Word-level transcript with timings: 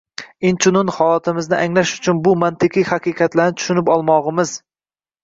Inchunun, 0.51 0.87
holatimizni 0.93 1.59
anglash 1.65 1.93
uchun 1.99 2.21
bu 2.29 2.33
mantiqiy 2.45 2.87
haqiqatlarni 2.93 3.55
tushunib 3.61 3.93
olmog‘imiz 3.97 4.57